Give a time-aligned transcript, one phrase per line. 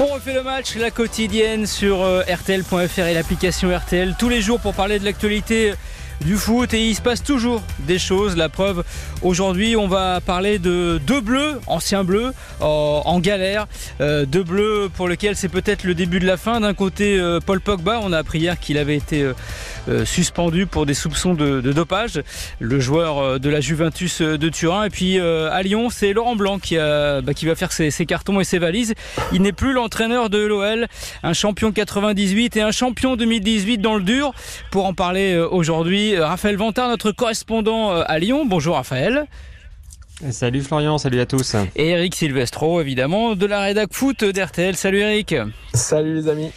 [0.00, 4.60] On refait le match, la quotidienne sur euh, RTL.fr et l'application RTL tous les jours
[4.60, 5.72] pour parler de l'actualité
[6.24, 8.36] du foot et il se passe toujours des choses.
[8.36, 8.84] La preuve,
[9.22, 13.66] aujourd'hui, on va parler de deux bleus, anciens bleus, en galère.
[14.00, 16.60] Euh, deux bleus pour lesquels c'est peut-être le début de la fin.
[16.60, 19.34] D'un côté, euh, Paul Pogba, on a appris hier qu'il avait été euh,
[20.04, 22.22] suspendu pour des soupçons de, dopage,
[22.60, 24.84] le joueur de la Juventus de Turin.
[24.84, 28.06] Et puis à Lyon, c'est Laurent Blanc qui, a, bah, qui va faire ses, ses,
[28.06, 28.94] cartons et ses valises.
[29.32, 30.86] Il n'est plus l'entraîneur de l'OL,
[31.22, 34.32] un champion 98 et un champion 2018 dans le dur.
[34.70, 38.46] Pour en parler aujourd'hui, euh, Raphaël Vantard, notre correspondant euh, à Lyon.
[38.46, 39.26] Bonjour Raphaël.
[40.30, 41.54] Salut Florian, salut à tous.
[41.76, 44.76] Et Eric Silvestro, évidemment, de la rédac foot d'RTL.
[44.76, 45.34] Salut Eric.
[45.74, 46.50] Salut les amis.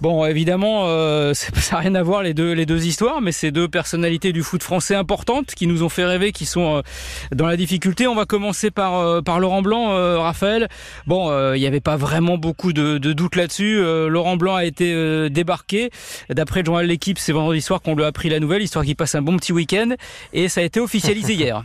[0.00, 3.50] Bon, évidemment, euh, ça n'a rien à voir les deux, les deux histoires, mais c'est
[3.50, 6.82] deux personnalités du foot français importantes qui nous ont fait rêver, qui sont
[7.34, 8.06] dans la difficulté.
[8.06, 9.88] On va commencer par, par Laurent Blanc,
[10.20, 10.68] Raphaël.
[11.06, 13.80] Bon, il n'y avait pas vraiment beaucoup de, de doutes là-dessus.
[14.08, 15.90] Laurent Blanc a été débarqué.
[16.30, 18.84] D'après le journal de l'équipe, c'est vendredi soir qu'on lui a appris la nouvelle, histoire
[18.84, 19.94] qu'il passe un bon petit week-end.
[20.32, 21.64] Et ça a été officialisé hier.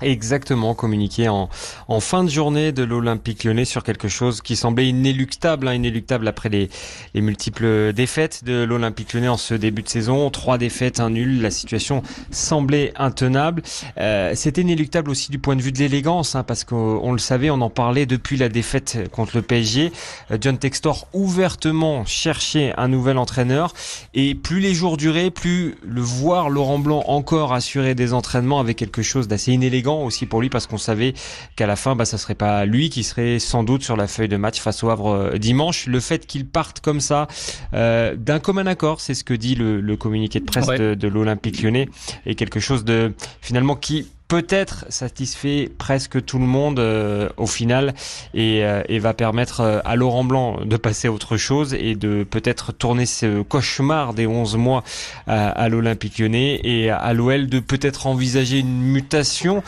[0.00, 1.48] Exactement, communiqué en,
[1.88, 6.28] en fin de journée de l'Olympique lyonnais sur quelque chose qui semblait inéluctable, hein, inéluctable
[6.28, 6.70] après les,
[7.14, 10.30] les, multiples défaites de l'Olympique lyonnais en ce début de saison.
[10.30, 13.62] Trois défaites, un nul, la situation semblait intenable.
[13.98, 17.50] Euh, C'était inéluctable aussi du point de vue de l'élégance, hein, parce qu'on le savait,
[17.50, 19.90] on en parlait depuis la défaite contre le PSG.
[20.30, 23.74] Euh, John Textor ouvertement cherchait un nouvel entraîneur,
[24.14, 28.76] et plus les jours duraient, plus le voir Laurent Blanc encore assurer des entraînements avec
[28.76, 31.14] quelque chose d'assez inélégant aussi pour lui parce qu'on savait
[31.56, 34.28] qu'à la fin, bah, ça serait pas lui qui serait sans doute sur la feuille
[34.28, 35.86] de match face au Havre euh, dimanche.
[35.86, 37.28] Le fait qu'il parte comme ça,
[37.74, 41.62] euh, d'un commun accord, c'est ce que dit le, communiqué de presse de, de l'Olympique
[41.62, 41.88] lyonnais,
[42.26, 47.94] est quelque chose de finalement qui peut-être satisfait presque tout le monde euh, au final
[48.34, 51.94] et, euh, et, va permettre euh, à Laurent Blanc de passer à autre chose et
[51.94, 54.84] de peut-être tourner ce cauchemar des 11 mois
[55.26, 59.62] à, à l'Olympique lyonnais et à l'OL de peut-être envisager une mutation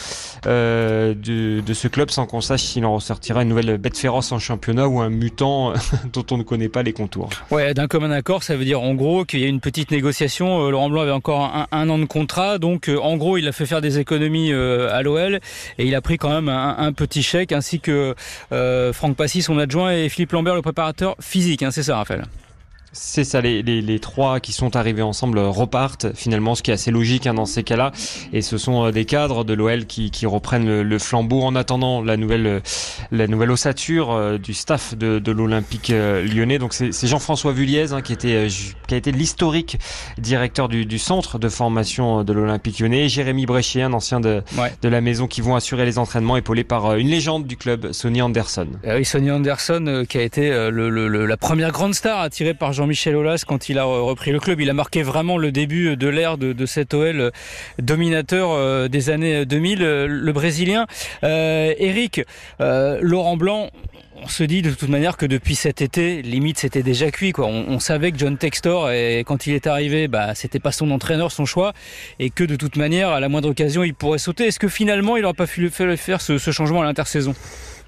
[0.44, 4.38] de, de, ce club sans qu'on sache s'il en ressortira une nouvelle bête féroce en
[4.38, 5.72] championnat ou un mutant
[6.12, 7.31] dont on ne connaît pas les contours.
[7.50, 10.69] Ouais, d'un commun accord, ça veut dire en gros qu'il y a une petite négociation.
[10.69, 13.66] Laurent Blanc avait encore un, un an de contrat, donc en gros il a fait
[13.66, 15.41] faire des économies euh, à l'OL
[15.78, 18.15] et il a pris quand même un, petit chèque ainsi que
[18.53, 21.62] euh, Franck Passy, son adjoint et Philippe Lambert, le préparateur physique.
[21.62, 22.25] Hein, c'est ça, Raphaël?
[22.93, 26.75] C'est ça, les, les, les, trois qui sont arrivés ensemble repartent finalement, ce qui est
[26.75, 27.93] assez logique hein, dans ces cas-là.
[28.33, 32.03] Et ce sont euh, des cadres de l'OL qui, qui reprennent le, flambeau en attendant
[32.03, 32.61] la nouvelle, euh,
[33.12, 36.59] la nouvelle ossature euh, du staff de, de l'Olympique lyonnais.
[36.59, 38.49] Donc c'est Jean-François Vulliez hein, qui, était,
[38.89, 39.78] qui a été l'historique
[40.19, 43.05] directeur du, du, centre de formation de l'Olympique lyonnais.
[43.05, 44.43] Et Jérémy Bréchier, un ancien de,
[44.83, 48.21] de la maison, qui vont assurer les entraînements, épaulé par une légende du club, Sonny
[48.21, 48.67] Anderson.
[48.84, 52.72] Ah oui, Sonny Anderson qui a été le, le, la première grande star attirée par
[52.80, 54.58] Jean-Michel Aulas quand il a repris le club.
[54.58, 57.30] Il a marqué vraiment le début de l'ère de, cet OL euh,
[57.78, 60.86] dominateur euh, des années 2000, euh, le Brésilien.
[61.22, 62.22] Eric,
[62.58, 63.68] Laurent Blanc,
[64.22, 67.34] on se dit de toute manière que depuis cet été, limite c'était déjà cuit.
[67.36, 68.91] On, savait que John Textor,
[69.26, 71.74] quand il est arrivé, bah, c'était pas son entraîneur, son choix,
[72.18, 74.47] et que de toute manière, à la moindre occasion, il pourrait sauter.
[74.47, 77.34] Est-ce que finalement, il n'aurait pas pu faire ce changement à l'intersaison?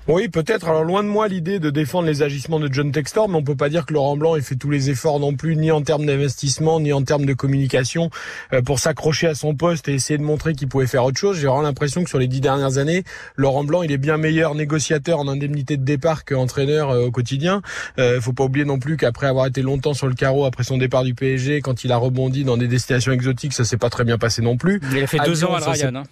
[0.08, 0.68] Oui, peut-être.
[0.68, 3.54] Alors loin de moi l'idée de défendre les agissements de John Textor, mais on peut
[3.54, 6.06] pas dire que Laurent Blanc ait fait tous les efforts non plus, ni en termes
[6.06, 8.10] d'investissement, ni en termes de communication,
[8.52, 11.38] euh, pour s'accrocher à son poste et essayer de montrer qu'il pouvait faire autre chose.
[11.38, 13.04] J'ai vraiment l'impression que sur les dix dernières années,
[13.36, 17.62] Laurent Blanc, il est bien meilleur négociateur en indemnité de départ qu'entraîneur euh, au quotidien.
[17.98, 20.78] Euh, faut pas oublier non plus qu'après avoir été longtemps sur le carreau après son
[20.78, 24.04] départ du PSG, quand il a rebondi dans des destinations exotiques, ça s'est pas très
[24.04, 24.80] bien passé non plus.
[24.90, 26.02] Il a fait deux ans à Ryan.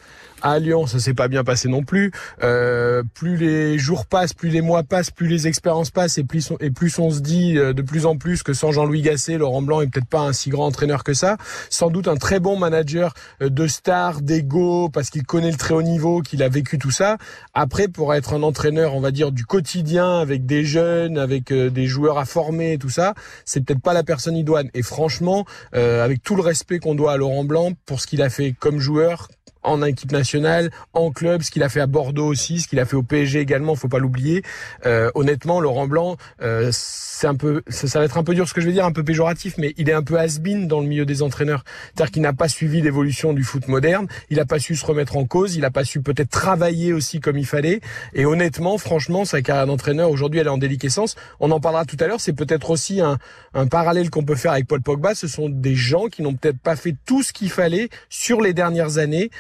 [0.43, 2.13] À Lyon, ça s'est pas bien passé non plus.
[2.43, 6.51] Euh, plus les jours passent, plus les mois passent, plus les expériences passent, et plus,
[6.99, 9.89] on, se dit euh, de plus en plus que sans Jean-Louis Gasset, Laurent Blanc est
[9.89, 11.37] peut-être pas un si grand entraîneur que ça.
[11.69, 13.13] Sans doute un très bon manager
[13.43, 16.91] euh, de star, d'ego, parce qu'il connaît le très haut niveau, qu'il a vécu tout
[16.91, 17.19] ça.
[17.53, 21.69] Après, pour être un entraîneur, on va dire du quotidien, avec des jeunes, avec euh,
[21.69, 23.15] des joueurs à former, tout ça,
[23.45, 24.71] c'est peut-être pas la personne idoine.
[24.75, 28.31] Et franchement, avec tout le respect qu'on doit à Laurent Blanc pour ce qu'il a
[28.31, 29.29] fait comme joueur,
[29.63, 32.85] en équipe nationale, en club, ce qu'il a fait à Bordeaux aussi, ce qu'il a
[32.85, 34.43] fait au PSG également, faut pas l'oublier.
[34.87, 38.55] Euh, honnêtement, Laurent Blanc, euh, c'est un peu, ça, va être un peu dur ce
[38.55, 40.87] que je vais dire, un peu péjoratif, mais il est un peu has-been dans le
[40.87, 41.65] milieu des entraîneurs.
[41.95, 45.17] C'est-à-dire qu'il n'a pas suivi l'évolution du foot moderne, il n'a pas su se remettre
[45.17, 47.81] en cause, il n'a pas su peut-être travailler aussi comme il fallait.
[48.15, 51.17] Et honnêtement, franchement, sa carrière d'entraîneur aujourd'hui, elle est en déliquescence.
[51.41, 52.21] On en parlera tout à l'heure.
[52.21, 53.19] C'est peut-être aussi un,
[53.55, 55.15] un parallèle qu'on peut faire avec Paul Pogba.
[55.15, 58.55] Ce sont des gens qui n'ont peut-être pas fait tout ce qu'il fallait sur les
[58.55, 59.31] dernières années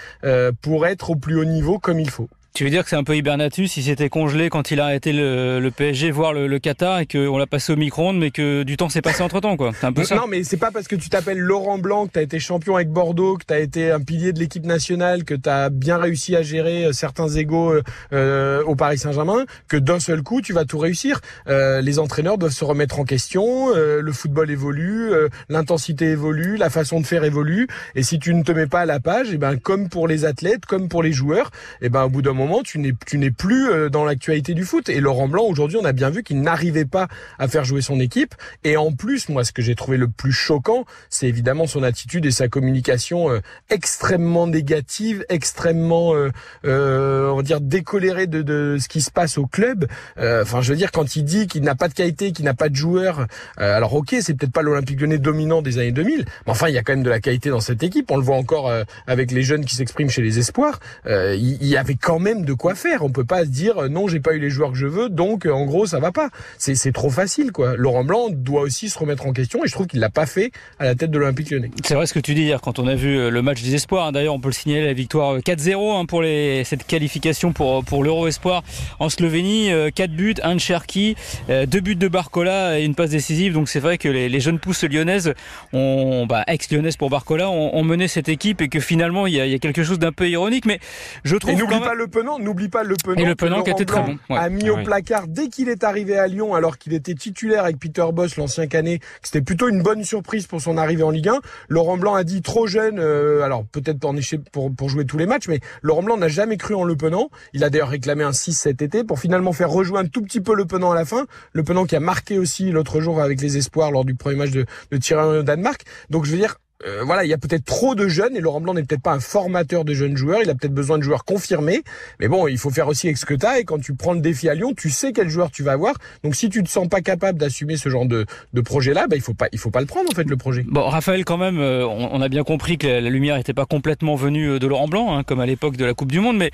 [0.62, 2.28] pour être au plus haut niveau comme il faut.
[2.52, 5.12] Tu veux dire que c'est un peu Hibernatus, il s'était congelé quand il a arrêté
[5.12, 8.88] le, PSG voir le, Qatar et qu'on l'a passé au micro-ondes, mais que du temps
[8.88, 9.70] s'est passé entre temps, quoi.
[9.78, 10.16] C'est un peu ça.
[10.16, 12.90] Non, mais c'est pas parce que tu t'appelles Laurent Blanc, que t'as été champion avec
[12.90, 16.86] Bordeaux, que t'as été un pilier de l'équipe nationale, que t'as bien réussi à gérer
[16.86, 17.82] euh, certains égaux euh,
[18.12, 21.20] euh, au Paris Saint-Germain, que d'un seul coup tu vas tout réussir.
[21.48, 25.10] Euh, les entraîneurs doivent se remettre en question, euh, le football évolue,
[25.48, 28.86] l'intensité évolue, la façon de faire évolue, et si tu ne te mets pas à
[28.86, 31.50] la page, et eh ben comme pour les athlètes, comme pour les joueurs,
[31.80, 34.88] et eh ben au bout d'un moment tu n'es plus euh, dans l'actualité du foot.
[34.88, 37.08] Et Laurent Blanc, aujourd'hui, on a bien vu qu'il n'arrivait pas
[37.38, 38.34] à faire jouer son équipe.
[38.64, 42.26] Et en plus, moi, ce que j'ai trouvé le plus choquant, c'est évidemment son attitude
[42.26, 46.30] et sa communication euh, extrêmement négative, extrêmement, euh,
[46.64, 49.86] euh, on va dire, décolérée de, de, ce qui se passe au club.
[50.18, 52.68] Enfin, je veux dire, quand il dit qu'il n'a pas de qualité, qu'il n'a pas
[52.68, 53.26] de joueurs,
[53.56, 56.78] alors ok, c'est peut-être pas l'Olympique Lyonnais dominant des années 2000, mais enfin, il y
[56.78, 58.10] a quand même de la qualité dans cette équipe.
[58.10, 58.72] On le voit encore
[59.06, 60.80] avec les jeunes qui s'expriment chez les espoirs.
[61.06, 63.04] il y avait quand même de quoi faire.
[63.04, 65.08] On peut pas se dire euh, non, j'ai pas eu les joueurs que je veux,
[65.08, 66.30] donc euh, en gros ça va pas.
[66.58, 67.76] C'est trop facile quoi.
[67.76, 70.52] Laurent Blanc doit aussi se remettre en question et je trouve qu'il l'a pas fait
[70.78, 71.70] à la tête de l'Olympique Lyonnais.
[71.84, 73.74] C'est vrai ce que tu dis hier quand on a vu euh, le match des
[73.74, 74.06] espoirs.
[74.06, 74.12] Hein.
[74.12, 78.04] D'ailleurs, on peut le signaler la victoire 4-0 hein, pour les, cette qualification pour pour
[78.04, 78.62] l'Euro Espoir
[78.98, 79.70] en Slovénie.
[79.94, 81.16] 4 buts, un de Cherki,
[81.48, 83.54] deux buts de Barcola et une passe décisive.
[83.54, 85.34] Donc c'est vrai que les, jeunes pousses lyonnaises,
[85.72, 89.58] ont, bah, ex-lyonnaises pour Barcola, ont, mené cette équipe et que finalement il y a,
[89.58, 90.66] quelque chose d'un peu ironique.
[90.66, 90.80] Mais
[91.24, 91.58] je trouve.
[91.58, 94.18] n'oublie pas le penant, n'oublie pas le et le Penant qui était très bon.
[94.30, 97.78] A mis au placard dès qu'il est arrivé à Lyon, alors qu'il était titulaire avec
[97.78, 99.00] Peter Boss, l'ancien canet.
[99.22, 101.40] C'était plutôt une bonne surprise pour son arrivée en Ligue 1.
[101.68, 105.18] Laurent Blanc a dit trop jeune, euh, alors peut-être en échec pour, pour jouer tous
[105.18, 107.30] les matchs, mais Laurent Blanc n'a jamais cru en Le Penant.
[107.52, 110.40] Il a d'ailleurs réclamé un 6 cet été pour finalement faire rejouer un tout petit
[110.40, 111.26] peu Le Penant à la fin.
[111.52, 114.50] Le Penant qui a marqué aussi l'autre jour avec les espoirs lors du premier match
[114.50, 115.84] de, de au Danemark.
[116.10, 116.56] Donc je veux dire,
[116.86, 119.12] euh, voilà, il y a peut-être trop de jeunes et Laurent Blanc n'est peut-être pas
[119.12, 120.40] un formateur de jeunes joueurs.
[120.42, 121.82] Il a peut-être besoin de joueurs confirmés.
[122.20, 123.58] Mais bon, il faut faire aussi avec ce que t'as.
[123.58, 125.94] Et quand tu prends le défi à Lyon, tu sais quel joueur tu vas avoir.
[126.24, 128.24] Donc si tu te sens pas capable d'assumer ce genre de,
[128.54, 130.64] de projet-là, bah, il faut pas, il faut pas le prendre en fait le projet.
[130.66, 134.14] Bon, Raphaël, quand même, euh, on, a bien compris que la, lumière n'était pas complètement
[134.14, 136.38] venue euh, de Laurent Blanc, hein, comme à l'époque de la Coupe du Monde.
[136.38, 136.50] Mais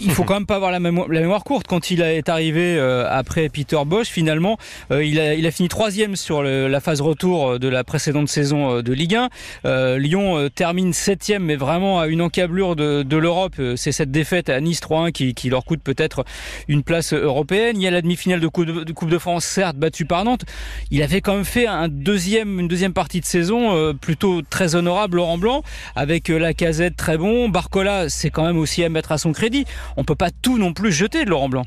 [0.00, 1.66] il faut quand même pas avoir la, mémoire, la mémoire courte.
[1.68, 4.58] Quand il est arrivé après Peter Bosch, finalement,
[4.90, 8.92] il a, il a fini troisième sur la phase retour de la précédente saison de
[8.92, 9.27] Ligue 1.
[9.64, 13.54] Lyon euh, termine septième, mais vraiment à une encablure de, l'Europe.
[13.58, 16.24] Euh, c'est cette défaite à Nice 3-1 qui, leur coûte peut-être
[16.68, 17.76] une place européenne.
[17.76, 20.44] Il y a la demi-finale de coupe de, France, certes battue par Nantes.
[20.90, 21.88] Il avait quand même fait une
[22.68, 25.62] deuxième partie de saison euh, plutôt très honorable, Laurent Blanc,
[25.96, 27.48] avec la casette très bon.
[27.48, 29.64] Barcola, c'est quand même aussi à mettre à son crédit.
[29.96, 31.64] On peut pas tout non plus jeter de Laurent Blanc.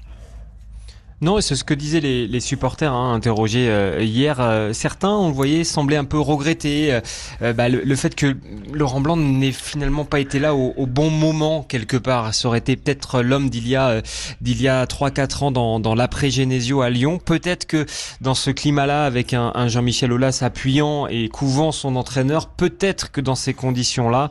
[1.24, 4.38] Non, c'est ce que disaient les, les supporters hein, interrogés euh, hier.
[4.40, 7.00] Euh, certains, on le voyait, semblaient un peu regretter
[7.44, 8.36] euh, bah, le, fait que
[8.74, 12.34] Laurent Blanc n'ait finalement pas été là au, bon moment quelque part.
[12.34, 14.02] Ça aurait été peut-être l'homme d'il y a
[14.42, 17.20] d'il y a trois quatre ans dans, dans l'après Genesio à Lyon.
[17.24, 17.86] Peut-être que
[18.22, 23.22] dans ce climat-là, avec un, un Jean-Michel Aulas appuyant et couvant son entraîneur, peut-être que
[23.22, 24.30] dans ces conditions-là,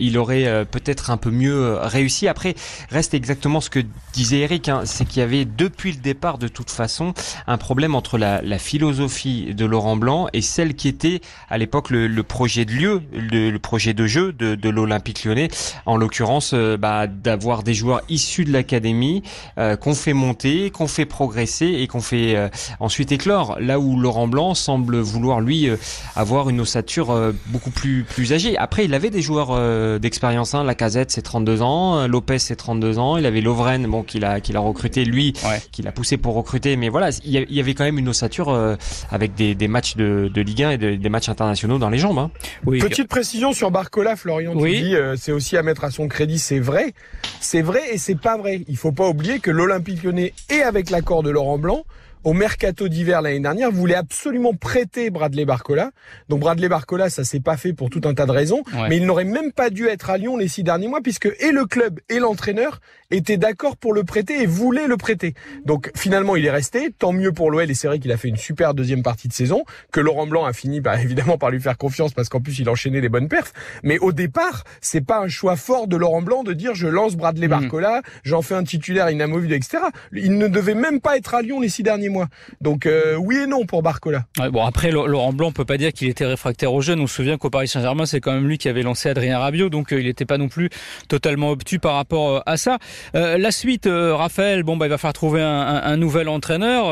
[0.00, 2.26] il aurait peut-être un peu mieux réussi.
[2.26, 2.54] Après,
[2.88, 3.80] reste exactement ce que
[4.14, 7.14] disait Eric, hein, c'est qu'il y avait depuis le départ de toute façon
[7.48, 11.20] un problème entre la, philosophie de Laurent Blanc et celle qui était
[11.50, 15.48] à l'époque le, projet de lieu, le, projet de jeu de, l'Olympique lyonnais,
[15.84, 19.22] en l'occurrence euh, bah, d'avoir des joueurs issus de l'académie
[19.58, 22.48] euh, qu'on fait monter, qu'on fait progresser et qu'on fait euh,
[22.78, 23.56] ensuite éclore.
[23.60, 25.68] Là où Laurent Blanc semble vouloir lui
[26.14, 28.56] avoir une ossature beaucoup plus plus âgée.
[28.56, 30.54] Après, il avait des joueurs d'expérience.
[30.54, 30.62] Hein.
[30.62, 32.06] La Casette, c'est 32 ans.
[32.06, 33.16] Lopez, c'est 32 ans.
[33.16, 35.32] Il avait Lovren, bon, qu'il a qu'il a recruté lui,
[35.72, 36.76] qu'il a poussé pour recruter.
[36.76, 38.76] Mais voilà, il y avait quand même une ossature euh,
[39.10, 42.18] avec des, matchs de, Ligue 1 et des matchs internationaux dans les jambes.
[42.18, 42.30] Hein.
[42.64, 44.54] Petite précision sur Barcola, Florian.
[44.56, 46.38] Tu dis, euh, c'est aussi à mettre à son crédit.
[46.38, 46.92] C'est vrai,
[47.40, 48.60] c'est vrai et c'est pas vrai.
[48.68, 51.84] Il faut pas oublier que l'Olympique Lyonnais est avec l'accord de Laurent Blanc
[52.26, 55.92] au mercato d'hiver l'année dernière voulait absolument prêter Bradley Barcola.
[56.28, 59.06] Donc Bradley Barcola, ça s'est pas fait pour tout un tas de raisons, mais il
[59.06, 62.00] n'aurait même pas dû être à Lyon les six derniers mois puisque et le club
[62.08, 62.80] et l'entraîneur
[63.12, 65.34] étaient d'accord pour le prêter et voulaient le prêter.
[65.64, 66.90] Donc finalement, il est resté.
[66.98, 69.32] Tant mieux pour l'OL et c'est vrai qu'il a fait une super deuxième partie de
[69.32, 72.58] saison que Laurent Blanc a fini bah, évidemment par lui faire confiance parce qu'en plus
[72.58, 73.52] il enchaînait les bonnes perfs.
[73.84, 77.14] Mais au départ, c'est pas un choix fort de Laurent Blanc de dire je lance
[77.14, 77.50] Bradley mm.
[77.50, 79.78] Barcola, j'en fais un titulaire inamovible, etc.
[80.12, 82.15] Il ne devait même pas être à Lyon les six derniers mois
[82.60, 84.24] Donc oui et non pour Barcola.
[84.52, 87.00] bon après Laurent Blanc, on peut pas dire qu'il était réfractaire aux jeunes.
[87.00, 89.68] On se souvient qu'au Paris Saint-Germain, c'est quand même lui qui avait lancé Adrien Rabiot,
[89.68, 90.70] donc il n'était pas non plus
[91.08, 92.78] totalement obtus par rapport à ça.
[93.14, 96.86] la suite, Raphaël, bon bah il va falloir trouver un, un nouvel entraîneur.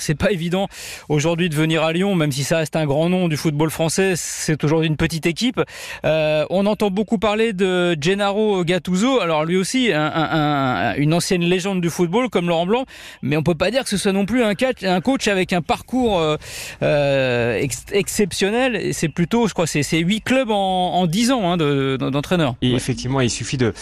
[0.00, 0.68] c'est pas évident
[1.08, 4.14] aujourd'hui de venir à Lyon, même si ça reste un grand nom du football français.
[4.16, 5.60] C'est aujourd'hui une petite équipe.
[6.04, 9.20] on entend beaucoup parler de Gennaro Gattuso.
[9.20, 12.84] Alors lui aussi, une ancienne légende du football comme Laurent Blanc,
[13.22, 15.62] mais on peut pas dire que ce soit non plus un, un coach avec un
[15.62, 16.36] parcours euh,
[16.82, 18.92] euh, exceptionnel.
[18.94, 22.56] C'est plutôt, je crois, c'est huit clubs en, dix ans hein, d'entraîneur.
[22.62, 23.72] et effectivement, il suffit de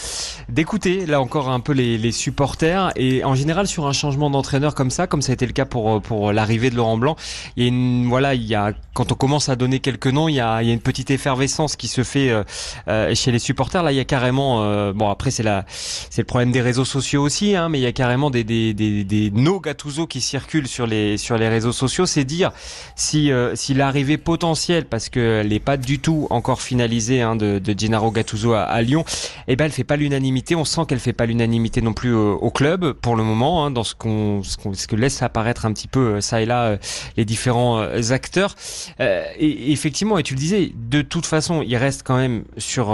[0.49, 4.91] d'écouter là encore un peu les, supporters et en général sur un changement d'entraîneur comme
[4.91, 7.17] ça, comme ça a été le cas pour pour l'arrivée de Laurent Blanc,
[7.57, 10.29] il y a une voilà, il y a quand on commence à donner quelques noms,
[10.29, 13.39] il y a, il y a une petite effervescence qui se fait euh, chez les
[13.39, 13.83] supporters.
[13.83, 17.23] Là, il y a carrément bon après c'est la c'est le problème des réseaux sociaux
[17.23, 20.54] aussi, hein, mais il y a carrément des, des, des, des no Gattuso qui circulent
[20.63, 22.07] sur les, sur les réseaux sociaux.
[22.07, 22.53] C'est dire
[22.97, 27.59] si, euh, si l'arrivée potentielle, parce qu'elle n'est pas du tout encore finalisée hein, de,
[27.59, 29.05] de Gennaro Gattuso à, à, Lyon,
[29.49, 30.55] eh ben elle fait pas l'unanimité.
[30.55, 33.71] On sent qu'elle fait pas l'unanimité non plus au, au, club pour le moment, hein,
[33.71, 36.65] dans ce qu'on ce, ce, que laisse apparaître un petit peu euh, ça et là
[36.65, 36.77] euh,
[37.17, 37.81] les différents
[38.11, 38.55] acteurs.
[39.01, 42.85] et, effectivement, et tu le disais, de toute façon, il reste quand même sur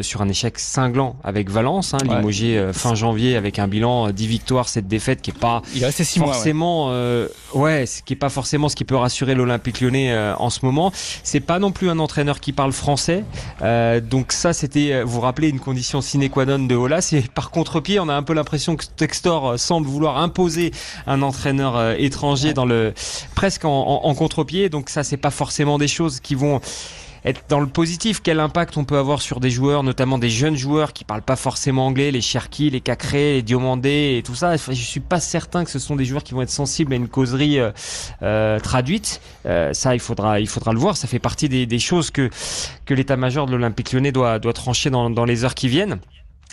[0.00, 4.68] sur un échec cinglant avec Valence, hein, limogé fin janvier avec un bilan 10 victoires,
[4.68, 6.93] cette défaite qui est pas il forcément mois, ouais.
[7.54, 7.86] Ouais.
[7.86, 10.92] ce qui est pas forcément ce qui peut rassurer l'Olympique Lyonnais euh, en ce moment.
[11.22, 13.24] C'est pas non plus un entraîneur qui parle français.
[13.62, 17.30] Euh, donc ça c'était vous, vous rappelez une condition sine qua non de Ola, c'est
[17.30, 20.72] par contre-pied, on a un peu l'impression que Textor semble vouloir imposer
[21.06, 22.92] un entraîneur étranger dans le
[23.34, 24.68] presque en, en, en contre-pied.
[24.68, 26.60] Donc ça c'est pas forcément des choses qui vont
[27.24, 28.20] être dans le positif.
[28.22, 31.36] Quel impact on peut avoir sur des joueurs, notamment des jeunes joueurs qui parlent pas
[31.36, 34.56] forcément anglais, les Cherki, les Cacré, les Diomandé et tout ça?
[34.56, 37.08] Je suis pas certain que ce sont des joueurs qui vont être sensibles à une
[37.08, 37.70] causerie euh,
[38.22, 39.20] euh traduite.
[39.46, 40.96] Euh, ça, il faudra, il faudra le voir.
[40.96, 42.30] Ça fait partie des, des choses que
[42.84, 45.98] que l'état-major de l'Olympique Lyonnais doit doit trancher dans, dans les heures qui viennent.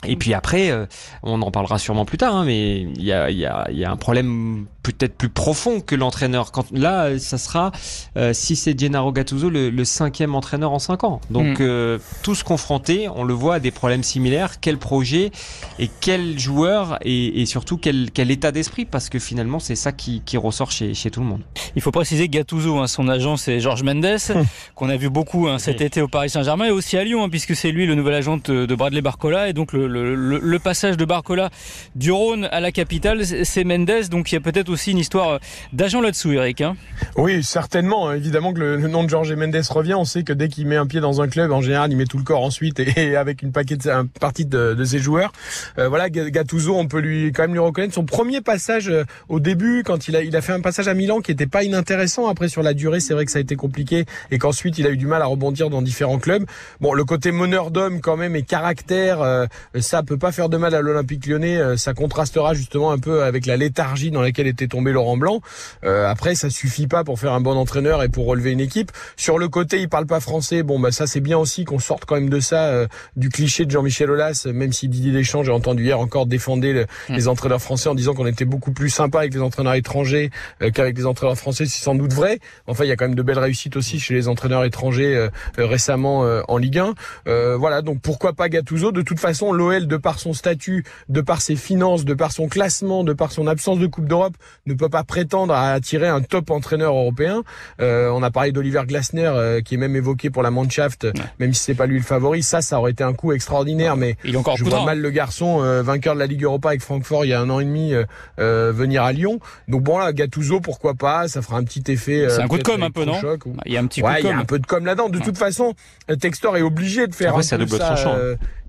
[0.08, 0.88] Et puis après, euh,
[1.22, 3.92] on en parlera sûrement plus tard, hein, mais il y a, y, a, y a
[3.92, 6.52] un problème peut-être plus profond que l'entraîneur.
[6.52, 7.72] Quand là, ça sera
[8.18, 11.22] euh, si c'est Gennaro Gattuso le, le, cinquième entraîneur en cinq ans.
[11.30, 11.64] Donc mm.
[11.64, 14.60] euh, tous confrontés, on le voit à des problèmes similaires.
[14.60, 15.32] Quel projet
[15.78, 19.92] et quel joueur et, et surtout quel, quel état d'esprit parce que finalement c'est ça
[19.92, 21.42] qui, qui, ressort chez, chez tout le monde.
[21.76, 24.46] Il faut préciser Gattuso, hein, son agent c'est Georges Mendes hum.
[24.74, 27.30] qu'on a vu beaucoup hein, cet été au Paris Saint-Germain et aussi à Lyon hein,
[27.30, 30.98] puisque c'est lui le nouvel agent de Bradley Barcola et donc le, le, le passage
[30.98, 31.50] de Barcola
[31.96, 35.30] du Rhône à la capitale c'est Mendes donc il y a peut-être aussi une histoire
[35.30, 35.38] euh,
[35.74, 36.62] d'agent là-dessous, Eric.
[36.62, 36.76] Hein
[37.18, 38.10] oui, certainement.
[38.10, 38.16] Hein.
[38.16, 39.94] Évidemment que le, nom de Jorge Mendes revient.
[39.94, 42.06] On sait que dès qu'il met un pied dans un club, en général, il met
[42.06, 45.32] tout le corps ensuite et, avec une paquet de, un partie de, de, ses joueurs.
[45.78, 49.40] Euh, voilà, Gattuso, on peut lui quand même lui reconnaître son premier passage euh, au
[49.40, 52.28] début quand il a il a fait un passage à Milan qui était pas inintéressant.
[52.28, 54.90] Après sur la durée, c'est vrai que ça a été compliqué et qu'ensuite il a
[54.90, 56.46] eu du mal à rebondir dans différents clubs.
[56.80, 59.46] Bon, le côté meneur d'homme quand même et caractère, euh,
[59.80, 61.78] ça peut pas faire de mal à l'Olympique Lyonnais.
[61.78, 65.42] ça contrastera justement un peu avec la léthargie dans laquelle était tombé Laurent Blanc.
[65.84, 68.92] Euh, après, ça suffit pas pour faire un bon entraîneur et pour relever une équipe.
[69.16, 70.64] Sur le côté, il parle pas français.
[70.64, 73.66] Bon, bah ça c'est bien aussi qu'on sorte quand même de ça, euh, du cliché
[73.66, 74.48] de Jean-Michel Aulas.
[74.54, 76.86] Même si Didier Deschamps, j'ai entendu hier encore défendre mm.
[77.14, 80.72] les entraîneurs français en disant qu'on était beaucoup plus sympa avec les entraîneurs étrangers euh,
[80.72, 81.66] qu'avec les entraîneurs français.
[81.66, 82.40] C'est sans doute vrai.
[82.68, 86.22] Enfin, il y a quand même de belles réussites aussi chez les entraîneurs étrangers récemment
[86.48, 87.56] en Ligue 1.
[87.58, 88.92] voilà, donc pourquoi pas Gattuso?
[88.92, 92.48] De toute façon, l'OL, de par son statut, de par ses finances, de par son
[92.48, 94.34] classement, de par son absence de Coupe d'Europe,
[94.66, 97.44] ne peut pas prétendre à attirer un top entraîneur européen.
[97.80, 101.08] Euh, on a parlé d'Oliver Glasner euh, qui est même évoqué pour la Mannschaft,
[101.40, 102.44] même si c'est pas lui le favori.
[102.44, 105.62] Ça, ça aurait été un coup extraordinaire, mais il encore je vois mal le garçon
[105.62, 107.94] euh, vainqueur de la Ligue Europa avec Francfort il y a un an et demi
[108.38, 109.40] venir à Lyon.
[109.68, 112.28] Donc bon là, Gattuso, pourquoi pas Ça fera un petit effet.
[112.30, 113.20] c'est un coup de com un peu, non
[113.66, 114.22] Il y a un petit coup de com.
[114.24, 115.10] Il y a un peu de com là-dedans.
[115.10, 115.74] De toute façon,
[116.20, 117.96] Textor est obligé de faire un peu ça.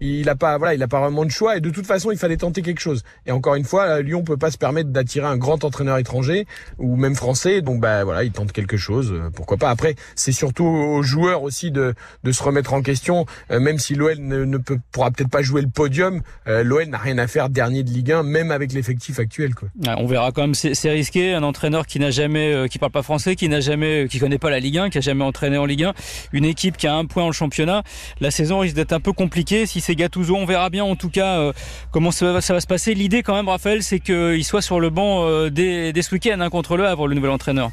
[0.03, 2.19] Il a pas, voilà, il a pas vraiment de choix et de toute façon, il
[2.19, 3.03] fallait tenter quelque chose.
[3.27, 6.47] Et encore une fois, Lyon peut pas se permettre d'attirer un grand entraîneur étranger
[6.79, 7.63] ou même français.
[7.63, 9.71] Donc bah voilà, il tente quelque chose, euh, pourquoi pas.
[9.71, 11.95] Après, c'est surtout aux joueurs aussi de,
[12.25, 15.43] de se remettre en question, euh, même si l'OL ne, ne, peut, pourra peut-être pas
[15.43, 16.23] jouer le podium.
[16.47, 19.55] Euh, L'OL n'a rien à faire dernier de Ligue 1, même avec l'effectif actuel.
[19.55, 19.69] Quoi.
[19.99, 21.35] on verra quand même, c'est risqué.
[21.35, 24.51] Un entraîneur qui n'a jamais, qui parle pas français, qui n'a jamais, qui connaît pas
[24.51, 25.95] la Ligue 1, qui a jamais entraîné en Ligue 1,
[26.33, 27.83] une équipe qui a un point en championnat.
[28.21, 29.67] La saison risque d'être un peu compliquée.
[29.67, 31.53] Si c'est Gattuso, on verra bien en tout cas
[31.91, 32.95] comment ça va, se passer.
[32.95, 36.51] L'idée quand même, Raphaël, c'est qu'il soit sur le banc dès, dès ce week-end hein,
[36.51, 37.71] contre le Havre, le nouvel entraîneur.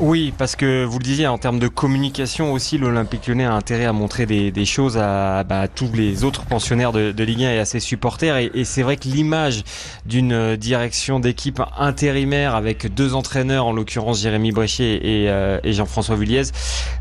[0.00, 3.84] Oui, parce que vous le disiez, en termes de communication aussi, l'Olympique lyonnais a intérêt
[3.84, 7.64] à montrer des, choses à, bah, tous les autres pensionnaires de, Ligue 1 et à
[7.64, 8.36] ses supporters.
[8.36, 9.62] Et, c'est vrai que l'image
[10.04, 16.16] d'une direction d'équipe intérimaire avec deux entraîneurs, en l'occurrence Jérémy Bréchier et, euh, et Jean-François
[16.16, 16.42] Vulliez,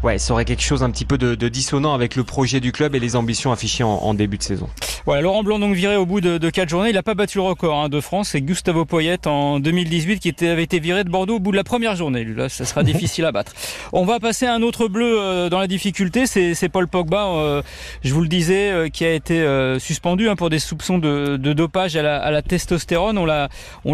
[0.03, 2.95] ouais, ça aurait quelque chose un petit peu de, dissonant avec le projet du club
[2.95, 4.69] et les ambitions affichées en, début de saison.
[5.05, 6.89] Voilà, Laurent Blanc donc viré au bout de, de quatre journées.
[6.89, 8.29] Il n'a pas battu le record hein, de France.
[8.29, 11.63] C'est Gustavo Poyet en 2018 qui avait été viré de Bordeaux au bout de la
[11.63, 12.23] première journée.
[12.53, 13.53] Ça sera difficile à battre.
[13.91, 17.61] On va passer à un autre bleu euh, dans la difficulté, c'est Paul Pogba, euh,
[18.03, 19.43] je vous le disais, euh, qui a été
[19.79, 23.17] suspendu hein, pour des soupçons de, dopage à la, testostérone.
[23.17, 23.49] On l'a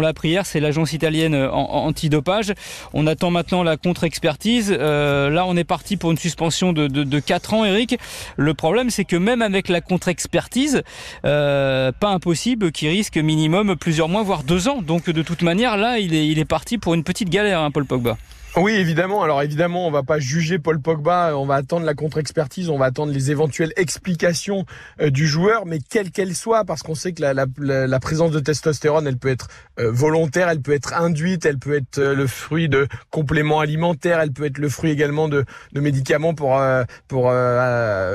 [0.08, 2.52] appris hier, c'est l'agence italienne antidopage.
[2.92, 4.70] On attend maintenant la contre-expertise.
[4.70, 7.98] Là, on est parti pour une suspension de, de, de 4 ans, Eric.
[8.36, 10.82] Le problème, c'est que même avec la contre-expertise,
[11.22, 14.82] pas impossible qu'il risque minimum plusieurs mois, voire deux ans.
[14.82, 17.70] Donc de toute manière, là, il est, il est parti pour une petite galère, hein,
[17.70, 18.16] Paul Pogba.
[18.56, 19.22] Oui, évidemment.
[19.22, 21.36] Alors évidemment, on va pas juger Paul Pogba.
[21.36, 22.68] On va attendre la contre-expertise.
[22.68, 24.64] On va attendre les éventuelles explications
[25.00, 27.46] euh, du joueur, mais quelle qu'elle soit, parce qu'on sait que la, la,
[27.86, 29.46] la, présence de testostérone, elle peut être
[29.78, 34.18] euh, volontaire, elle peut être induite, elle peut être euh, le fruit de compléments alimentaires,
[34.18, 37.30] elle peut être le fruit également de, de médicaments pour euh, pour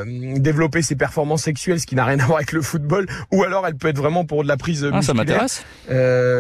[0.05, 3.65] développer ses performances sexuelles, ce qui n'a rien à voir avec le football, ou alors
[3.65, 5.03] elle peut être vraiment pour de la prise ah, musculaire.
[5.03, 5.65] Ça m'intéresse.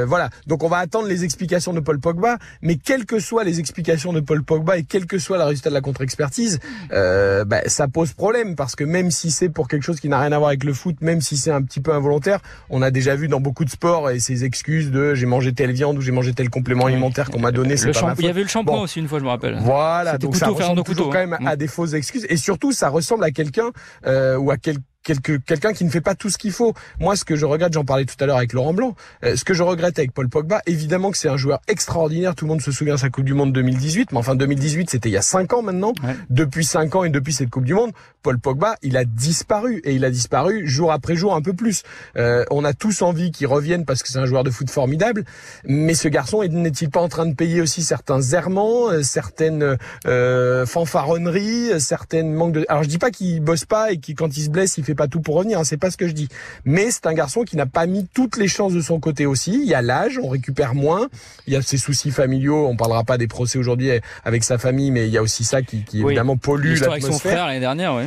[0.05, 0.29] voilà.
[0.47, 3.84] Donc on va attendre les explications de Paul Pogba, mais quelles que soient les explications
[3.85, 6.59] de Paul Pogba et quel que soit le résultat de la contre-expertise,
[6.91, 10.19] euh, bah, ça pose problème parce que même si c'est pour quelque chose qui n'a
[10.19, 12.39] rien à voir avec le foot, même si c'est un petit peu involontaire,
[12.69, 15.71] on a déjà vu dans beaucoup de sports et ces excuses de j'ai mangé telle
[15.71, 17.75] viande ou j'ai mangé tel complément alimentaire qu'on m'a donné.
[17.75, 18.13] Le champ...
[18.17, 18.81] Il y avait le shampoing bon.
[18.83, 19.57] aussi une fois, je me rappelle.
[19.61, 23.23] Voilà, donc ça ressemble toujours quand même à des fausses excuses et surtout ça ressemble
[23.23, 23.71] à quelqu'un
[24.05, 26.73] euh, ou à quelqu'un quelqu'un qui ne fait pas tout ce qu'il faut.
[26.99, 29.43] Moi, ce que je regrette, j'en parlais tout à l'heure avec Laurent Blanc, euh, ce
[29.43, 32.35] que je regrette avec Paul Pogba, évidemment que c'est un joueur extraordinaire.
[32.35, 35.09] Tout le monde se souvient de sa Coupe du Monde 2018, mais enfin 2018, c'était
[35.09, 35.93] il y a cinq ans maintenant.
[36.03, 36.15] Ouais.
[36.29, 37.91] Depuis cinq ans et depuis cette Coupe du Monde,
[38.25, 41.83] Paul Pogba, il a disparu et il a disparu jour après jour un peu plus.
[42.17, 45.25] Euh, on a tous envie qu'il revienne parce que c'est un joueur de foot formidable,
[45.63, 50.65] mais ce garçon n'est-il pas en train de payer aussi certains errements, euh, certaines euh,
[50.65, 52.65] fanfaronneries, certaines manques de.
[52.67, 54.94] Alors je dis pas qu'il bosse pas et qu'il quand il se blesse, il fait
[54.95, 56.29] pas tout pour revenir, hein, c'est pas ce que je dis.
[56.63, 59.53] Mais c'est un garçon qui n'a pas mis toutes les chances de son côté aussi.
[59.53, 61.07] Il y a l'âge, on récupère moins.
[61.47, 62.67] Il y a ses soucis familiaux.
[62.67, 63.91] On parlera pas des procès aujourd'hui
[64.23, 66.11] avec sa famille, mais il y a aussi ça qui, qui oui.
[66.11, 66.91] évidemment pollue l'atmosphère.
[66.91, 68.03] avec son frère l'année dernière, oui.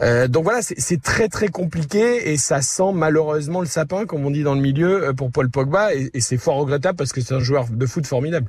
[0.00, 4.30] Euh, donc voilà, c'est très très compliqué et ça sent malheureusement le sapin, comme on
[4.30, 7.34] dit dans le milieu, pour Paul Pogba et, et c'est fort regrettable parce que c'est
[7.34, 8.48] un joueur de foot formidable.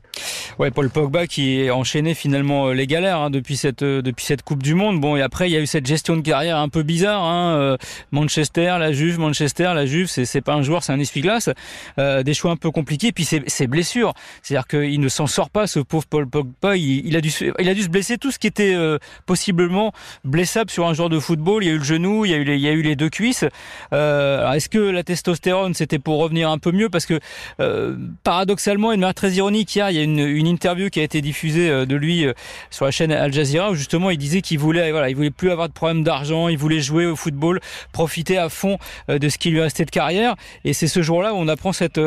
[0.60, 4.64] Ouais, Paul Pogba qui a enchaîné finalement les galères hein, depuis cette depuis cette Coupe
[4.64, 5.00] du Monde.
[5.00, 7.24] Bon et après il y a eu cette gestion de carrière un peu bizarre.
[7.24, 7.78] Hein,
[8.12, 11.50] Manchester, la Juve, Manchester, la Juve, c'est pas un joueur, c'est un essuie-glace.
[11.98, 13.12] Euh, des choix un peu compliqués.
[13.12, 16.76] Puis ses blessures, c'est-à-dire qu'il ne s'en sort pas ce pauvre Paul Pogba.
[16.76, 19.94] Il, il, a dû il a dû se blesser tout ce qui était euh, possiblement
[20.24, 22.68] blessable sur un joueur de foot football, il y a eu le genou, il y
[22.68, 23.46] a eu les, deux cuisses.
[23.92, 26.90] Euh, Est-ce que la testostérone c'était pour revenir un peu mieux?
[26.90, 27.20] Parce que
[27.60, 31.22] euh, paradoxalement, une manière très ironique, hier il y a une, interview qui a été
[31.22, 32.26] diffusée de lui
[32.70, 35.52] sur la chaîne Al Jazeera où justement il disait qu'il voulait, voilà, il voulait plus
[35.52, 37.60] avoir de problème d'argent, il voulait jouer au football,
[37.92, 38.78] profiter à fond
[39.10, 40.36] de ce qui lui restait de carrière.
[40.64, 42.00] Et c'est ce jour-là où on apprend cette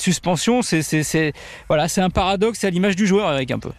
[0.00, 0.62] suspension.
[0.62, 1.32] C'est
[1.68, 3.70] voilà, c'est un paradoxe à l'image du joueur, avec un peu.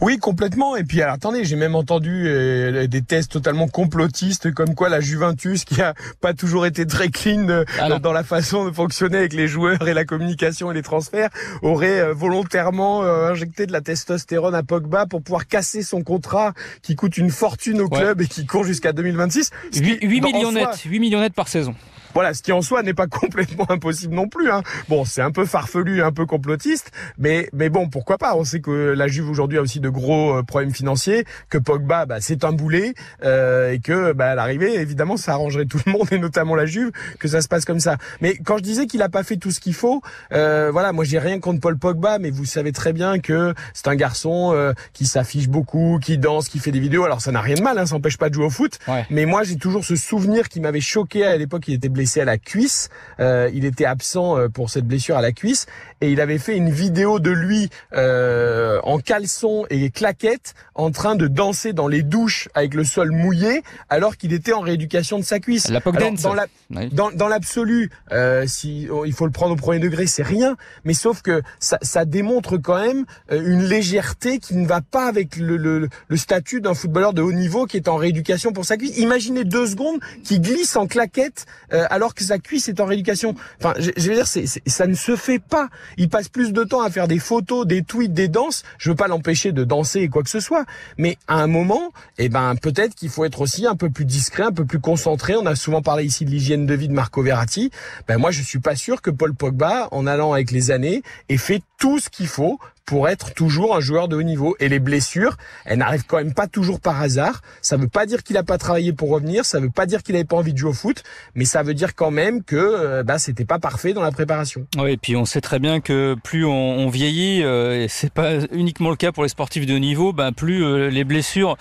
[0.00, 0.76] Oui, complètement.
[0.76, 5.00] Et puis, alors, attendez, j'ai même entendu euh, des tests totalement complotistes, comme quoi la
[5.00, 9.18] Juventus, qui a pas toujours été très clean euh, Ah dans la façon de fonctionner
[9.18, 11.30] avec les joueurs et la communication et les transferts,
[11.62, 16.94] aurait euh, volontairement injecté de la testostérone à Pogba pour pouvoir casser son contrat qui
[16.94, 18.00] coûte une fortune au Ouais.
[18.00, 19.50] club et qui court jusqu'à 2026.
[19.72, 21.74] Ce 8, qui, 8 en millions soi, net, 8 millions par saison.
[22.16, 24.50] Voilà, ce qui en soi n'est pas complètement impossible non plus.
[24.50, 24.62] Hein.
[24.88, 28.34] Bon, c'est un peu farfelu, un peu complotiste, mais mais bon, pourquoi pas?
[28.36, 32.06] On sait que la Juve aujourd'hui a aussi de gros euh, problèmes financiers, que Pogba,
[32.06, 35.92] bah, c'est un boulet, euh, et que bah, à l'arrivée, évidemment, ça arrangerait tout le
[35.92, 37.98] monde et notamment la Juve que ça se passe comme ça.
[38.22, 40.00] Mais quand je disais qu'il a pas fait tout ce qu'il faut,
[40.32, 43.88] euh, voilà, moi j'ai rien contre Paul Pogba, mais vous savez très bien que c'est
[43.88, 47.04] un garçon euh, qui s'affiche beaucoup, qui danse, qui fait des vidéos.
[47.04, 48.78] Alors ça n'a rien de mal, hein, ça n'empêche pas de jouer au foot.
[48.88, 49.04] Ouais.
[49.10, 51.68] Mais moi, j'ai toujours ce souvenir qui m'avait choqué à l'époque.
[51.68, 52.88] Il était blessé à la cuisse.
[53.20, 55.66] Euh, il était absent euh, pour cette blessure à la cuisse
[56.00, 61.16] et il avait fait une vidéo de lui euh, en caleçon et claquettes en train
[61.16, 65.24] de danser dans les douches avec le sol mouillé alors qu'il était en rééducation de
[65.24, 65.68] sa cuisse.
[65.68, 66.22] La Alors, dance.
[66.22, 66.88] dans la- Oui.
[66.92, 70.56] dans, dans l'absolu, euh, si oh, il faut le prendre au premier degré, c'est rien.
[70.84, 75.36] Mais sauf que ça, ça démontre quand même une légèreté qui ne va pas avec
[75.36, 78.76] le, le, le statut d'un footballeur de haut niveau qui est en rééducation pour sa
[78.76, 78.98] cuisse.
[78.98, 83.34] Imaginez deux secondes qui glisse en claquette euh, alors que sa cuisse est en rééducation.
[83.58, 85.68] Enfin, je, veux dire, c'est, ça ne se fait pas.
[85.96, 88.62] Il passe plus de temps à faire des photos, des tweets, des danses.
[88.78, 90.64] Je veux pas l'empêcher de danser et quoi que ce soit,
[90.98, 94.44] mais à un moment, eh ben peut-être qu'il faut être aussi un peu plus discret,
[94.44, 95.36] un peu plus concentré.
[95.36, 97.70] On a souvent parlé ici de l'hygiène de vie de Marco Verratti.
[98.08, 101.36] Ben moi, je suis pas sûr que Paul Pogba, en allant avec les années, ait
[101.36, 104.56] fait tout ce qu'il faut pour être toujours un joueur de haut niveau.
[104.60, 107.42] Et les blessures, elles n'arrivent quand même pas toujours par hasard.
[107.60, 110.14] Ça veut pas dire qu'il a pas travaillé pour revenir, ça veut pas dire qu'il
[110.14, 111.02] avait pas envie de jouer au foot,
[111.34, 114.66] mais ça veut dire quand même que euh, bah, c'était pas parfait dans la préparation.
[114.78, 118.12] Oui, et puis on sait très bien que plus on, on vieillit, euh, et c'est
[118.12, 121.56] pas uniquement le cas pour les sportifs de haut niveau, bah, plus euh, les blessures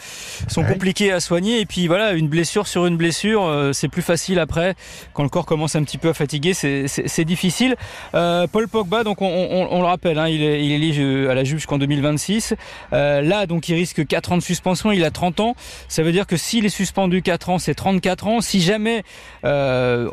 [0.48, 1.60] sont compliquées à soigner.
[1.60, 4.76] Et puis voilà, une blessure sur une blessure, euh, c'est plus facile après
[5.14, 7.76] quand le corps commence un petit peu à fatiguer, c'est difficile.
[8.12, 10.78] Paul Pogba, donc on, on, on le rappelle, hein, il est, il est
[11.30, 12.56] à la Juve jusqu'en 2026.
[12.94, 14.92] Euh, là, donc, il risque 4 ans de suspension.
[14.92, 15.56] Il a 30 ans.
[15.88, 18.42] Ça veut dire que s'il est suspendu 4 ans, c'est 34 ans.
[18.42, 19.04] Si jamais
[19.44, 20.10] euh,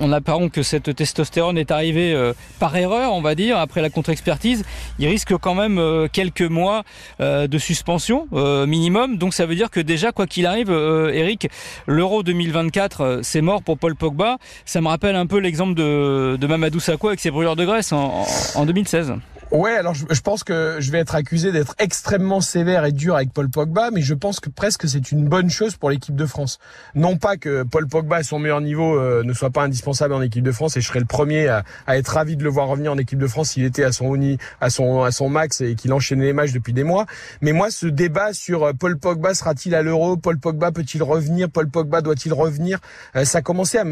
[0.00, 3.90] on apprend que cette testostérone est arrivée euh, par erreur, on va dire, après la
[3.90, 4.64] contre-expertise,
[4.98, 6.82] il risque quand même quelques mois
[7.20, 8.26] de suspension
[8.66, 9.16] minimum.
[9.18, 11.48] Donc, ça veut dire que déjà, quoi qu'il arrive, Eric,
[11.86, 14.38] l'Euro 2024, c'est mort pour Paul Pogba.
[14.64, 18.66] Ça me rappelle un peu l'exemple de, Mamadou Sakho avec ses brûleurs de graisse en
[18.66, 19.14] 2016.
[19.52, 23.34] Ouais, alors je, pense que je vais être accusé d'être extrêmement sévère et dur avec
[23.34, 26.58] Paul Pogba, mais je pense que presque c'est une bonne chose pour l'équipe de France.
[26.94, 30.22] Non pas que Paul Pogba à son meilleur niveau euh, ne soit pas indispensable en
[30.22, 32.92] équipe de France, et je serais le premier à, être ravi de le voir revenir
[32.92, 35.74] en équipe de France s'il était à son uni, à son à son max et
[35.74, 37.04] qu'il enchaînait les matchs depuis des mois.
[37.42, 41.50] Mais moi, ce débat sur euh, Paul Pogba sera-t-il à l'Euro, Paul Pogba peut-il revenir,
[41.50, 42.78] Paul Pogba doit-il revenir,
[43.16, 43.84] euh, ça a commencé à, à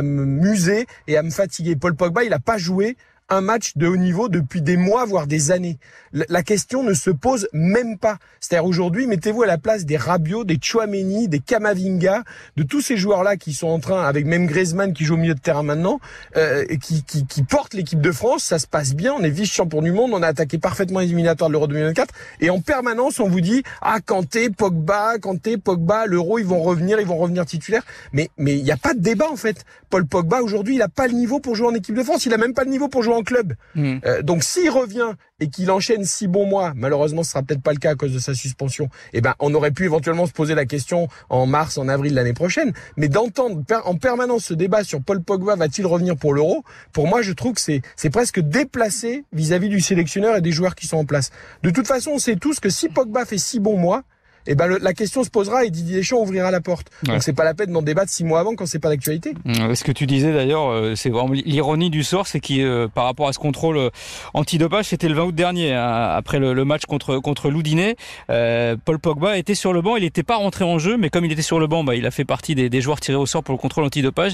[0.00, 1.76] me muser et à me fatiguer.
[1.76, 2.96] Paul Pogba, il a pas joué
[3.32, 5.78] un match de haut niveau depuis des mois, voire des années.
[6.12, 8.18] La question ne se pose même pas.
[8.40, 12.24] C'est-à-dire aujourd'hui, mettez-vous à la place des Rabiot, des Chouameni, des Kamavinga,
[12.56, 15.34] de tous ces joueurs-là qui sont en train, avec même Griezmann qui joue au milieu
[15.34, 16.00] de terrain maintenant,
[16.36, 18.44] euh, qui, qui, qui portent l'équipe de France.
[18.44, 21.48] Ça se passe bien, on est vice-champion du monde, on a attaqué parfaitement les éliminatoires
[21.48, 22.12] de l'Euro 2024.
[22.40, 27.00] Et en permanence, on vous dit, ah, Kanté, Pogba, Kanté, Pogba, l'Euro, ils vont revenir,
[27.00, 27.84] ils vont revenir titulaires.
[28.12, 29.64] Mais mais il n'y a pas de débat en fait.
[29.88, 32.24] Paul Pogba, aujourd'hui, il n'a pas le niveau pour jouer en équipe de France.
[32.26, 33.54] Il a même pas le niveau pour jouer en club.
[33.74, 33.98] Hmm.
[34.04, 37.72] Euh, donc s'il revient et qu'il enchaîne six bons mois, malheureusement ce sera peut-être pas
[37.72, 38.88] le cas à cause de sa suspension.
[39.12, 42.32] Eh ben on aurait pu éventuellement se poser la question en mars, en avril l'année
[42.32, 42.72] prochaine.
[42.96, 47.22] Mais d'entendre en permanence ce débat sur Paul Pogba va-t-il revenir pour l'Euro, pour moi
[47.22, 50.86] je trouve que c'est c'est presque déplacé vis-à-vis -vis du sélectionneur et des joueurs qui
[50.86, 51.30] sont en place.
[51.62, 54.02] De toute façon, on sait tous que si Pogba fait six bons mois,
[54.44, 56.88] et eh ben la question se posera et Didier Deschamps ouvrira la porte.
[57.04, 59.34] Donc c'est pas la peine d'en débattre six mois avant quand c'est pas d'actualité.
[59.46, 63.04] Ce que tu disais d'ailleurs, euh, c'est vraiment l'ironie du sort, c'est qui euh, par
[63.04, 63.90] rapport à ce contrôle euh,
[64.34, 67.94] antidopage, c'était le 20 août dernier, hein, après le, match contre contre Loudiné,
[68.26, 71.30] Paul Pogba était sur le banc, il n'était pas rentré en jeu, mais comme il
[71.30, 73.44] était sur le banc, bah, il a fait partie des, des joueurs tirés au sort
[73.44, 74.32] pour le contrôle antidopage.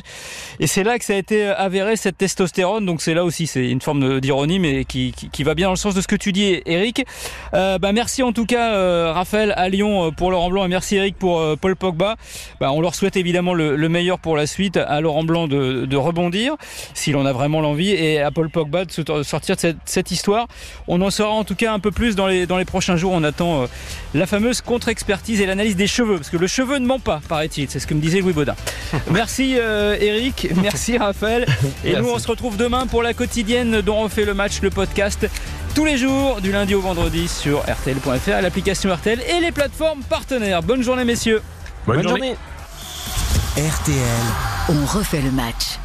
[0.59, 2.87] Et c'est là que ça a été avéré cette testostérone.
[2.87, 5.73] Donc c'est là aussi, c'est une forme d'ironie, mais qui, qui, qui, va bien dans
[5.73, 7.05] le sens de ce que tu dis, Eric.
[7.53, 11.17] bah merci en tout cas, Raphaël à Lyon euh, pour Laurent Blanc et merci Eric
[11.17, 12.17] pour euh, Paul Pogba.
[12.61, 16.55] Bah, on leur souhaite évidemment le, meilleur pour la suite à Laurent Blanc de, rebondir
[16.95, 20.47] s'il en a vraiment l'envie et à Paul Pogba de sortir de cette, histoire.
[20.87, 23.13] On en saura en tout cas un peu plus dans les, dans les prochains jours.
[23.13, 23.67] On attend euh,
[24.15, 27.69] la fameuse contre-expertise et l'analyse des cheveux parce que le cheveu ne ment pas, paraît-il.
[27.69, 28.55] C'est ce que me disait Louis Baudin.
[29.11, 31.47] merci Eric, merci Raphaël.
[31.85, 34.71] Et nous on se retrouve demain pour la quotidienne dont on fait le match, le
[34.71, 35.29] podcast
[35.75, 40.63] tous les jours, du lundi au vendredi sur RTL.fr, l'application RTL et les plateformes partenaires.
[40.63, 41.43] Bonne journée, messieurs.
[41.87, 42.37] Bonne, journée.
[43.57, 43.97] RTL.
[44.69, 45.79] On refait le match.